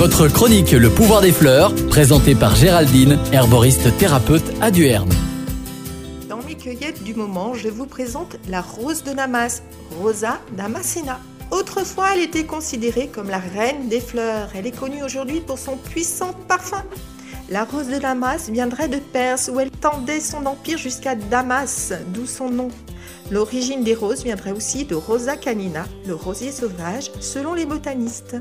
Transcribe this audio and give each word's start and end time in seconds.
Votre 0.00 0.28
chronique 0.28 0.70
Le 0.70 0.88
pouvoir 0.88 1.20
des 1.20 1.30
fleurs, 1.30 1.74
présentée 1.90 2.34
par 2.34 2.56
Géraldine, 2.56 3.18
herboriste 3.34 3.94
thérapeute 3.98 4.50
à 4.62 4.70
Duerne. 4.70 5.10
Dans 6.26 6.42
mes 6.42 6.54
cueillettes 6.54 7.02
du 7.02 7.12
moment, 7.12 7.52
je 7.52 7.68
vous 7.68 7.84
présente 7.84 8.36
la 8.48 8.62
rose 8.62 9.04
de 9.04 9.12
Damas, 9.12 9.62
Rosa 10.00 10.40
damascena. 10.56 11.20
Autrefois, 11.50 12.14
elle 12.14 12.22
était 12.22 12.46
considérée 12.46 13.08
comme 13.08 13.28
la 13.28 13.40
reine 13.40 13.90
des 13.90 14.00
fleurs. 14.00 14.48
Elle 14.54 14.66
est 14.66 14.74
connue 14.74 15.02
aujourd'hui 15.02 15.40
pour 15.40 15.58
son 15.58 15.76
puissant 15.76 16.32
parfum. 16.48 16.82
La 17.50 17.64
rose 17.64 17.88
de 17.88 17.98
Damas 17.98 18.48
viendrait 18.48 18.88
de 18.88 19.00
Perse 19.00 19.50
où 19.52 19.60
elle 19.60 19.70
tendait 19.70 20.20
son 20.20 20.46
empire 20.46 20.78
jusqu'à 20.78 21.14
Damas, 21.14 21.92
d'où 22.14 22.24
son 22.24 22.48
nom. 22.48 22.68
L'origine 23.30 23.84
des 23.84 23.94
roses 23.94 24.24
viendrait 24.24 24.52
aussi 24.52 24.86
de 24.86 24.94
Rosa 24.94 25.36
canina, 25.36 25.84
le 26.06 26.14
rosier 26.14 26.52
sauvage, 26.52 27.10
selon 27.20 27.52
les 27.52 27.66
botanistes. 27.66 28.36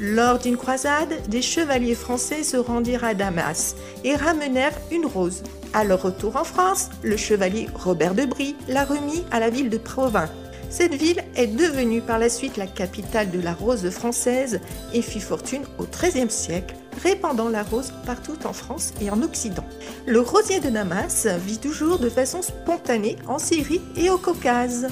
Lors 0.00 0.38
d'une 0.38 0.56
croisade, 0.56 1.28
des 1.28 1.42
chevaliers 1.42 1.96
français 1.96 2.44
se 2.44 2.56
rendirent 2.56 3.02
à 3.02 3.14
Damas 3.14 3.74
et 4.04 4.14
ramenèrent 4.14 4.78
une 4.92 5.06
rose. 5.06 5.42
À 5.72 5.82
leur 5.82 6.02
retour 6.02 6.36
en 6.36 6.44
France, 6.44 6.88
le 7.02 7.16
chevalier 7.16 7.66
Robert 7.74 8.14
de 8.14 8.24
Brie 8.24 8.54
la 8.68 8.84
remit 8.84 9.24
à 9.32 9.40
la 9.40 9.50
ville 9.50 9.70
de 9.70 9.76
Provins. 9.76 10.30
Cette 10.70 10.94
ville 10.94 11.24
est 11.34 11.48
devenue 11.48 12.00
par 12.00 12.20
la 12.20 12.28
suite 12.28 12.58
la 12.58 12.68
capitale 12.68 13.32
de 13.32 13.40
la 13.40 13.52
rose 13.52 13.90
française 13.90 14.60
et 14.92 15.02
fit 15.02 15.18
fortune 15.18 15.64
au 15.78 15.84
XIIIe 15.84 16.30
siècle, 16.30 16.76
répandant 17.02 17.48
la 17.48 17.64
rose 17.64 17.92
partout 18.06 18.38
en 18.44 18.52
France 18.52 18.92
et 19.00 19.10
en 19.10 19.20
Occident. 19.22 19.64
Le 20.06 20.20
rosier 20.20 20.60
de 20.60 20.70
Damas 20.70 21.26
vit 21.44 21.58
toujours 21.58 21.98
de 21.98 22.08
façon 22.08 22.40
spontanée 22.40 23.16
en 23.26 23.40
Syrie 23.40 23.80
et 23.96 24.10
au 24.10 24.18
Caucase. 24.18 24.86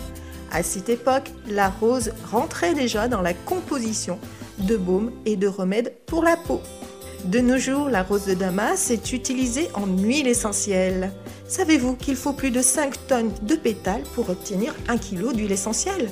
À 0.51 0.65
cette 0.65 0.89
époque, 0.89 1.31
la 1.49 1.69
rose 1.69 2.11
rentrait 2.33 2.75
déjà 2.75 3.07
dans 3.07 3.21
la 3.21 3.35
composition 3.35 4.19
de 4.59 4.77
baumes 4.77 5.13
et 5.25 5.37
de 5.37 5.49
remèdes 5.49 5.95
pour 6.07 6.23
la 6.23 6.37
peau. 6.37 6.61
De 7.25 7.41
nos 7.41 7.59
jours, 7.59 7.89
la 7.89 8.03
rose 8.03 8.27
de 8.27 8.35
Damas 8.35 8.91
est 8.91 9.13
utilisée 9.13 9.69
en 9.75 9.87
huile 9.87 10.29
essentielle. 10.29 11.11
Savez-vous 11.49 11.95
qu'il 11.95 12.17
faut 12.17 12.33
plus 12.33 12.51
de 12.51 12.63
5 12.63 13.07
tonnes 13.09 13.33
de 13.43 13.55
pétales 13.55 14.05
pour 14.15 14.31
obtenir 14.31 14.75
1 14.89 14.99
kg 14.99 15.33
d'huile 15.33 15.53
essentielle? 15.53 16.11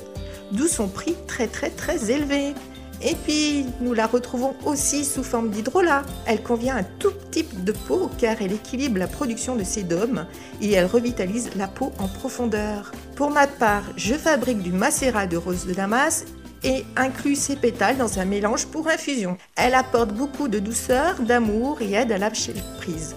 D'où 0.51 0.67
son 0.67 0.87
prix 0.87 1.15
très 1.27 1.47
très 1.47 1.69
très 1.69 2.11
élevé. 2.11 2.53
Et 3.01 3.15
puis, 3.15 3.65
nous 3.81 3.93
la 3.93 4.07
retrouvons 4.07 4.55
aussi 4.65 5.05
sous 5.05 5.23
forme 5.23 5.49
d'hydrolat. 5.49 6.03
Elle 6.25 6.41
convient 6.41 6.77
à 6.77 6.83
tout 6.83 7.11
type 7.31 7.63
de 7.63 7.71
peau 7.71 8.09
car 8.17 8.41
elle 8.41 8.53
équilibre 8.53 8.97
la 8.97 9.07
production 9.07 9.55
de 9.55 9.63
sédum 9.63 10.25
et 10.61 10.71
elle 10.71 10.85
revitalise 10.85 11.51
la 11.55 11.67
peau 11.67 11.91
en 11.99 12.07
profondeur. 12.07 12.91
Pour 13.15 13.31
ma 13.31 13.47
part, 13.47 13.83
je 13.97 14.15
fabrique 14.15 14.61
du 14.61 14.71
macérat 14.71 15.27
de 15.27 15.37
rose 15.37 15.65
de 15.65 15.73
Damas 15.73 16.25
et 16.65 16.83
inclut 16.97 17.35
ses 17.35 17.55
pétales 17.55 17.97
dans 17.97 18.19
un 18.19 18.25
mélange 18.25 18.65
pour 18.65 18.89
infusion. 18.89 19.37
Elle 19.55 19.75
apporte 19.75 20.13
beaucoup 20.13 20.49
de 20.49 20.59
douceur, 20.59 21.21
d'amour 21.21 21.81
et 21.81 21.93
aide 21.93 22.11
à 22.11 22.17
lâcher 22.17 22.53
prise. 22.77 23.15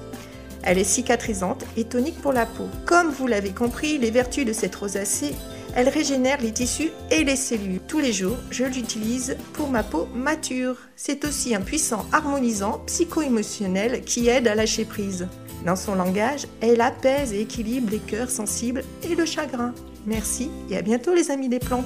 Elle 0.62 0.78
est 0.78 0.84
cicatrisante 0.84 1.64
et 1.76 1.84
tonique 1.84 2.20
pour 2.20 2.32
la 2.32 2.46
peau. 2.46 2.68
Comme 2.84 3.10
vous 3.10 3.26
l'avez 3.26 3.50
compris, 3.50 3.98
les 3.98 4.10
vertus 4.10 4.44
de 4.44 4.52
cette 4.52 4.74
rosacée, 4.74 5.34
elle 5.74 5.88
régénère 5.88 6.40
les 6.40 6.52
tissus 6.52 6.90
et 7.10 7.24
les 7.24 7.36
cellules. 7.36 7.80
Tous 7.86 8.00
les 8.00 8.12
jours, 8.12 8.36
je 8.50 8.64
l'utilise 8.64 9.36
pour 9.52 9.70
ma 9.70 9.82
peau 9.82 10.06
mature. 10.14 10.76
C'est 10.96 11.24
aussi 11.24 11.54
un 11.54 11.60
puissant 11.60 12.04
harmonisant 12.12 12.82
psycho-émotionnel 12.86 14.02
qui 14.02 14.28
aide 14.28 14.48
à 14.48 14.54
lâcher 14.54 14.84
prise. 14.84 15.28
Dans 15.64 15.76
son 15.76 15.94
langage, 15.94 16.46
elle 16.60 16.80
apaise 16.80 17.32
et 17.32 17.40
équilibre 17.40 17.90
les 17.90 17.98
cœurs 17.98 18.30
sensibles 18.30 18.84
et 19.08 19.14
le 19.14 19.24
chagrin. 19.24 19.74
Merci 20.06 20.50
et 20.70 20.76
à 20.76 20.82
bientôt 20.82 21.14
les 21.14 21.30
amis 21.30 21.48
des 21.48 21.58
plantes. 21.58 21.84